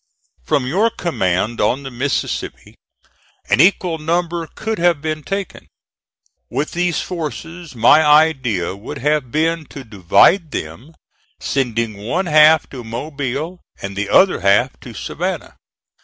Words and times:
From 0.43 0.65
your 0.65 0.89
command 0.89 1.61
on 1.61 1.83
the 1.83 1.91
Mississippi 1.91 2.73
an 3.51 3.59
equal 3.61 3.99
number 3.99 4.47
could 4.47 4.79
have 4.79 4.99
been 4.99 5.21
taken. 5.21 5.67
With 6.49 6.71
these 6.71 6.99
forces 7.01 7.75
my 7.75 8.03
idea 8.03 8.75
would 8.75 8.97
have 8.97 9.29
been 9.31 9.65
to 9.67 9.83
divide 9.83 10.49
them, 10.49 10.95
sending 11.39 11.97
one 11.97 12.25
half 12.25 12.67
to 12.71 12.83
Mobile 12.83 13.59
and 13.79 13.95
the 13.95 14.09
other 14.09 14.39
half 14.39 14.71
to 14.79 14.95
Savannah. 14.95 15.55